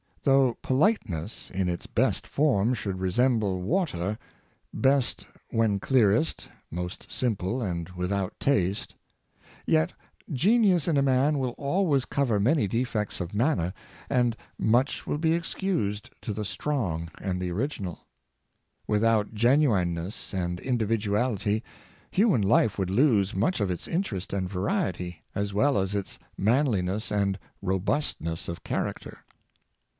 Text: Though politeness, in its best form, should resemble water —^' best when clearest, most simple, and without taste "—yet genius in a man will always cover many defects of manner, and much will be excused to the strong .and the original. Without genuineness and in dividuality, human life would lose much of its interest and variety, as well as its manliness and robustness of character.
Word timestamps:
Though 0.23 0.57
politeness, 0.63 1.49
in 1.51 1.67
its 1.67 1.85
best 1.87 2.25
form, 2.25 2.73
should 2.73 2.99
resemble 2.99 3.61
water 3.61 4.17
—^' 4.77 4.81
best 4.81 5.27
when 5.49 5.79
clearest, 5.79 6.47
most 6.71 7.11
simple, 7.11 7.61
and 7.61 7.89
without 7.89 8.39
taste 8.39 8.95
"—yet 9.65 9.93
genius 10.31 10.87
in 10.87 10.97
a 10.97 11.01
man 11.03 11.37
will 11.39 11.51
always 11.51 12.05
cover 12.05 12.39
many 12.39 12.67
defects 12.67 13.19
of 13.19 13.33
manner, 13.33 13.73
and 14.09 14.35
much 14.57 15.05
will 15.07 15.17
be 15.19 15.33
excused 15.33 16.09
to 16.21 16.33
the 16.33 16.45
strong 16.45 17.09
.and 17.19 17.39
the 17.41 17.51
original. 17.51 18.05
Without 18.87 19.33
genuineness 19.35 20.33
and 20.33 20.59
in 20.59 20.79
dividuality, 20.79 21.61
human 22.11 22.41
life 22.41 22.77
would 22.79 22.89
lose 22.91 23.35
much 23.35 23.59
of 23.59 23.69
its 23.71 23.87
interest 23.87 24.33
and 24.33 24.49
variety, 24.49 25.21
as 25.35 25.53
well 25.53 25.77
as 25.77 25.93
its 25.93 26.17
manliness 26.37 27.11
and 27.11 27.37
robustness 27.61 28.47
of 28.47 28.63
character. 28.63 29.19